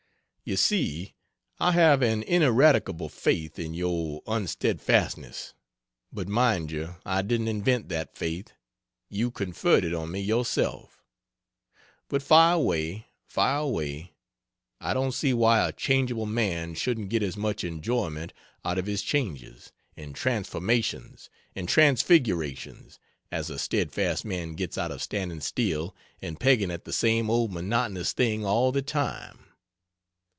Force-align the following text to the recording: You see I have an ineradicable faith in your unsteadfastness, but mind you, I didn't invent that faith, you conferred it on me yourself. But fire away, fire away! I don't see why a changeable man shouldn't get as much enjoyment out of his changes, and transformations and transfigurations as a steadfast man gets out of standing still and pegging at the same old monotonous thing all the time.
You 0.43 0.57
see 0.57 1.13
I 1.59 1.71
have 1.71 2.01
an 2.01 2.23
ineradicable 2.23 3.07
faith 3.07 3.57
in 3.57 3.73
your 3.73 4.21
unsteadfastness, 4.27 5.53
but 6.11 6.27
mind 6.27 6.71
you, 6.71 6.97
I 7.05 7.21
didn't 7.21 7.47
invent 7.47 7.87
that 7.87 8.17
faith, 8.17 8.51
you 9.07 9.31
conferred 9.31 9.85
it 9.85 9.93
on 9.93 10.11
me 10.11 10.19
yourself. 10.19 11.05
But 12.09 12.21
fire 12.21 12.55
away, 12.55 13.07
fire 13.23 13.59
away! 13.59 14.11
I 14.81 14.93
don't 14.93 15.13
see 15.13 15.33
why 15.33 15.65
a 15.65 15.71
changeable 15.71 16.25
man 16.25 16.73
shouldn't 16.73 17.07
get 17.09 17.23
as 17.23 17.37
much 17.37 17.63
enjoyment 17.63 18.33
out 18.65 18.77
of 18.77 18.87
his 18.87 19.03
changes, 19.03 19.71
and 19.95 20.13
transformations 20.13 21.29
and 21.55 21.69
transfigurations 21.69 22.99
as 23.31 23.49
a 23.49 23.57
steadfast 23.59 24.25
man 24.25 24.55
gets 24.55 24.77
out 24.77 24.91
of 24.91 25.01
standing 25.01 25.39
still 25.39 25.95
and 26.21 26.41
pegging 26.41 26.71
at 26.71 26.83
the 26.83 26.91
same 26.91 27.29
old 27.29 27.53
monotonous 27.53 28.11
thing 28.11 28.43
all 28.43 28.73
the 28.73 28.81
time. 28.81 29.45